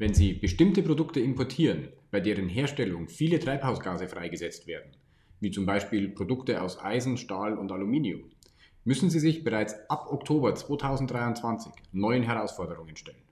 [0.00, 4.92] Wenn Sie bestimmte Produkte importieren, bei deren Herstellung viele Treibhausgase freigesetzt werden,
[5.40, 8.30] wie zum Beispiel Produkte aus Eisen, Stahl und Aluminium,
[8.84, 13.24] müssen Sie sich bereits ab Oktober 2023 neuen Herausforderungen stellen.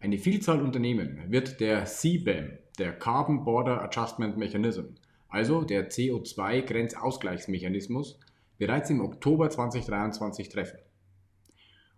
[0.00, 4.86] Eine Vielzahl Unternehmen wird der CBAM, der Carbon Border Adjustment Mechanism,
[5.28, 8.18] also der CO2-Grenzausgleichsmechanismus,
[8.58, 10.80] bereits im Oktober 2023 treffen.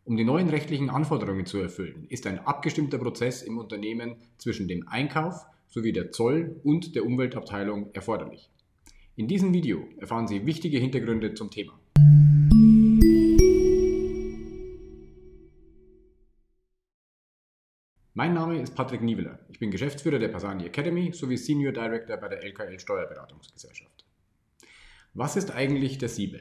[0.09, 4.89] Um die neuen rechtlichen Anforderungen zu erfüllen, ist ein abgestimmter Prozess im Unternehmen zwischen dem
[4.89, 8.49] Einkauf sowie der Zoll- und der Umweltabteilung erforderlich.
[9.17, 11.79] In diesem Video erfahren Sie wichtige Hintergründe zum Thema.
[18.15, 19.41] Mein Name ist Patrick Nieveler.
[19.51, 24.07] Ich bin Geschäftsführer der Pasani Academy sowie Senior Director bei der LKL Steuerberatungsgesellschaft.
[25.13, 26.41] Was ist eigentlich der SIBE?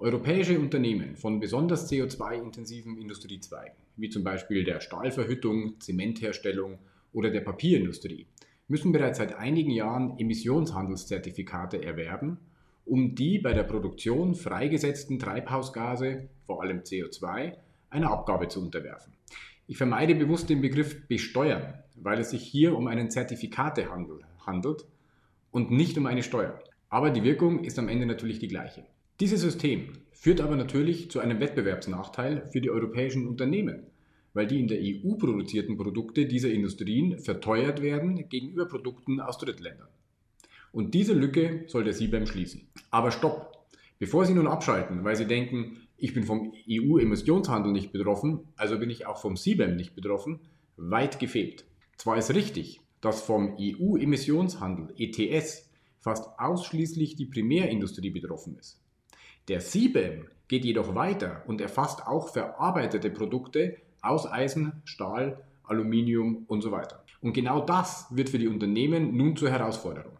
[0.00, 6.78] Europäische Unternehmen von besonders CO2-intensiven Industriezweigen, wie zum Beispiel der Stahlverhüttung, Zementherstellung
[7.12, 8.26] oder der Papierindustrie,
[8.66, 12.38] müssen bereits seit einigen Jahren Emissionshandelszertifikate erwerben,
[12.86, 17.58] um die bei der Produktion freigesetzten Treibhausgase, vor allem CO2,
[17.90, 19.12] einer Abgabe zu unterwerfen.
[19.66, 24.86] Ich vermeide bewusst den Begriff besteuern, weil es sich hier um einen Zertifikatehandel handelt
[25.50, 26.58] und nicht um eine Steuer.
[26.88, 28.86] Aber die Wirkung ist am Ende natürlich die gleiche.
[29.20, 33.82] Dieses System führt aber natürlich zu einem Wettbewerbsnachteil für die europäischen Unternehmen,
[34.32, 39.88] weil die in der EU produzierten Produkte dieser Industrien verteuert werden gegenüber Produkten aus Drittländern.
[40.72, 42.68] Und diese Lücke soll der CBAM schließen.
[42.90, 43.66] Aber stopp!
[43.98, 48.88] Bevor Sie nun abschalten, weil Sie denken, ich bin vom EU-Emissionshandel nicht betroffen, also bin
[48.88, 50.40] ich auch vom CBAM nicht betroffen,
[50.78, 51.66] weit gefehlt.
[51.98, 58.80] Zwar ist richtig, dass vom EU-Emissionshandel ETS fast ausschließlich die Primärindustrie betroffen ist.
[59.50, 66.62] Der CBAM geht jedoch weiter und erfasst auch verarbeitete Produkte aus Eisen, Stahl, Aluminium und
[66.62, 67.04] so weiter.
[67.20, 70.16] Und genau das wird für die Unternehmen nun zur Herausforderung.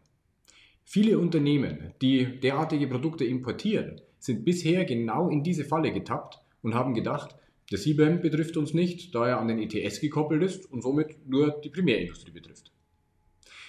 [0.83, 6.95] Viele Unternehmen, die derartige Produkte importieren, sind bisher genau in diese Falle getappt und haben
[6.95, 7.37] gedacht,
[7.71, 11.53] der CBAM betrifft uns nicht, da er an den ETS gekoppelt ist und somit nur
[11.63, 12.73] die Primärindustrie betrifft.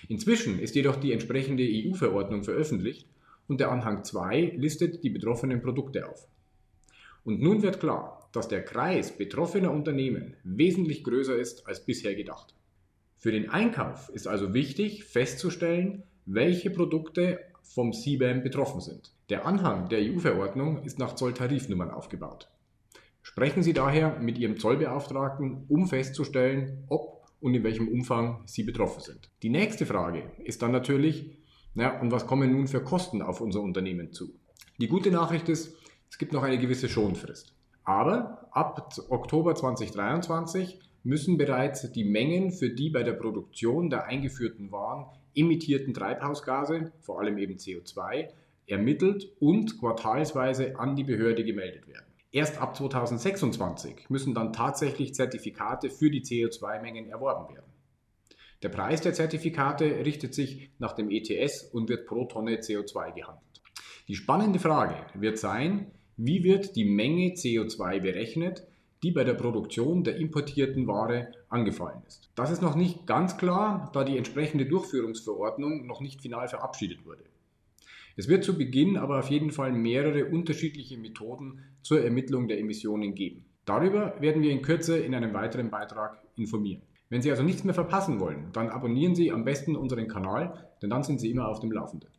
[0.09, 3.05] Inzwischen ist jedoch die entsprechende EU-Verordnung veröffentlicht
[3.51, 6.25] und der Anhang 2 listet die betroffenen Produkte auf.
[7.25, 12.55] Und nun wird klar, dass der Kreis betroffener Unternehmen wesentlich größer ist als bisher gedacht.
[13.17, 19.11] Für den Einkauf ist also wichtig festzustellen, welche Produkte vom CBAM betroffen sind.
[19.27, 22.49] Der Anhang der EU-Verordnung ist nach Zolltarifnummern aufgebaut.
[23.21, 29.01] Sprechen Sie daher mit Ihrem Zollbeauftragten, um festzustellen, ob und in welchem Umfang Sie betroffen
[29.01, 29.29] sind.
[29.43, 31.40] Die nächste Frage ist dann natürlich,
[31.75, 34.33] ja, und was kommen nun für Kosten auf unser Unternehmen zu?
[34.79, 35.75] Die gute Nachricht ist,
[36.09, 37.53] es gibt noch eine gewisse Schonfrist.
[37.83, 44.71] Aber ab Oktober 2023 müssen bereits die Mengen für die bei der Produktion der eingeführten
[44.71, 48.27] Waren emittierten Treibhausgase, vor allem eben CO2,
[48.67, 52.05] ermittelt und quartalsweise an die Behörde gemeldet werden.
[52.31, 57.70] Erst ab 2026 müssen dann tatsächlich Zertifikate für die CO2-Mengen erworben werden.
[58.63, 63.61] Der Preis der Zertifikate richtet sich nach dem ETS und wird pro Tonne CO2 gehandelt.
[64.07, 68.67] Die spannende Frage wird sein, wie wird die Menge CO2 berechnet,
[69.01, 72.29] die bei der Produktion der importierten Ware angefallen ist.
[72.35, 77.23] Das ist noch nicht ganz klar, da die entsprechende Durchführungsverordnung noch nicht final verabschiedet wurde.
[78.15, 83.15] Es wird zu Beginn aber auf jeden Fall mehrere unterschiedliche Methoden zur Ermittlung der Emissionen
[83.15, 83.45] geben.
[83.65, 86.83] Darüber werden wir in Kürze in einem weiteren Beitrag informieren.
[87.11, 90.89] Wenn Sie also nichts mehr verpassen wollen, dann abonnieren Sie am besten unseren Kanal, denn
[90.89, 92.09] dann sind Sie immer auf dem Laufenden.